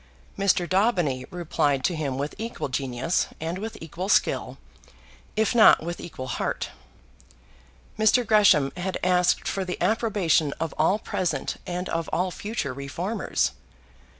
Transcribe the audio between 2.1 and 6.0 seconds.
with equal genius, and with equal skill, if not with